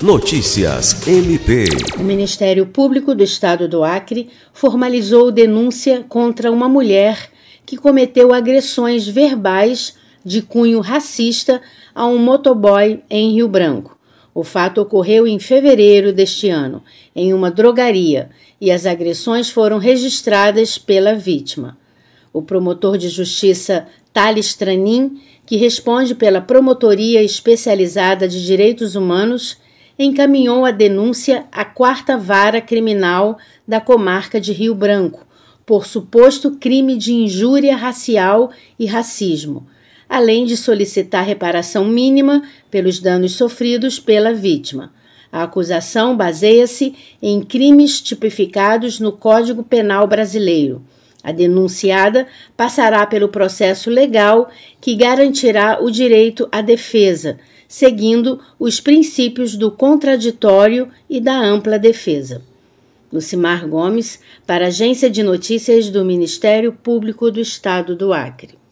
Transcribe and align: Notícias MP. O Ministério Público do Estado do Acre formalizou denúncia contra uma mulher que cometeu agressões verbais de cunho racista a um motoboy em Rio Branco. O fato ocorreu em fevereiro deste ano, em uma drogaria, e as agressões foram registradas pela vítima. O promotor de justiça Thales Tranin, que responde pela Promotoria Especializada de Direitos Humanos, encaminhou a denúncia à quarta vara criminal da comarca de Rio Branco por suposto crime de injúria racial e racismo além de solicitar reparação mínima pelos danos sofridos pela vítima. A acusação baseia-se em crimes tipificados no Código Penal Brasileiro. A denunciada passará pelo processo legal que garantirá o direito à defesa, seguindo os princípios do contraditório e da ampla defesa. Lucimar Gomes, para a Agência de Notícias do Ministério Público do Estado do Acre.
Notícias 0.00 1.08
MP. 1.08 1.64
O 1.98 2.04
Ministério 2.04 2.64
Público 2.66 3.16
do 3.16 3.24
Estado 3.24 3.66
do 3.66 3.82
Acre 3.82 4.30
formalizou 4.52 5.32
denúncia 5.32 6.04
contra 6.08 6.52
uma 6.52 6.68
mulher 6.68 7.28
que 7.66 7.76
cometeu 7.76 8.32
agressões 8.32 9.08
verbais 9.08 9.96
de 10.24 10.40
cunho 10.40 10.78
racista 10.78 11.60
a 11.92 12.06
um 12.06 12.16
motoboy 12.16 13.02
em 13.10 13.32
Rio 13.32 13.48
Branco. 13.48 13.98
O 14.32 14.44
fato 14.44 14.80
ocorreu 14.80 15.26
em 15.26 15.40
fevereiro 15.40 16.12
deste 16.12 16.48
ano, 16.48 16.80
em 17.12 17.34
uma 17.34 17.50
drogaria, 17.50 18.30
e 18.60 18.70
as 18.70 18.86
agressões 18.86 19.50
foram 19.50 19.78
registradas 19.78 20.78
pela 20.78 21.14
vítima. 21.14 21.76
O 22.32 22.40
promotor 22.40 22.98
de 22.98 23.08
justiça 23.08 23.88
Thales 24.12 24.54
Tranin, 24.54 25.20
que 25.44 25.56
responde 25.56 26.14
pela 26.14 26.40
Promotoria 26.40 27.20
Especializada 27.20 28.28
de 28.28 28.46
Direitos 28.46 28.94
Humanos, 28.94 29.56
encaminhou 29.98 30.64
a 30.64 30.70
denúncia 30.70 31.46
à 31.50 31.64
quarta 31.64 32.16
vara 32.16 32.60
criminal 32.60 33.38
da 33.66 33.80
comarca 33.80 34.40
de 34.40 34.52
Rio 34.52 34.74
Branco 34.74 35.26
por 35.66 35.86
suposto 35.86 36.52
crime 36.52 36.96
de 36.96 37.12
injúria 37.12 37.76
racial 37.76 38.50
e 38.78 38.86
racismo 38.86 39.66
além 40.08 40.46
de 40.46 40.56
solicitar 40.56 41.24
reparação 41.24 41.84
mínima 41.84 42.42
pelos 42.70 42.98
danos 42.98 43.32
sofridos 43.32 44.00
pela 44.00 44.32
vítima. 44.32 44.92
A 45.30 45.42
acusação 45.42 46.16
baseia-se 46.16 46.94
em 47.20 47.42
crimes 47.42 48.00
tipificados 48.00 48.98
no 48.98 49.12
Código 49.12 49.62
Penal 49.62 50.06
Brasileiro. 50.06 50.82
A 51.22 51.32
denunciada 51.32 52.26
passará 52.56 53.04
pelo 53.06 53.28
processo 53.28 53.90
legal 53.90 54.50
que 54.80 54.94
garantirá 54.94 55.78
o 55.82 55.90
direito 55.90 56.48
à 56.52 56.60
defesa, 56.60 57.38
seguindo 57.66 58.40
os 58.58 58.80
princípios 58.80 59.56
do 59.56 59.70
contraditório 59.70 60.88
e 61.08 61.20
da 61.20 61.38
ampla 61.38 61.78
defesa. 61.78 62.42
Lucimar 63.12 63.66
Gomes, 63.66 64.20
para 64.46 64.66
a 64.66 64.68
Agência 64.68 65.08
de 65.08 65.22
Notícias 65.22 65.88
do 65.88 66.04
Ministério 66.04 66.72
Público 66.72 67.30
do 67.30 67.40
Estado 67.40 67.96
do 67.96 68.12
Acre. 68.12 68.58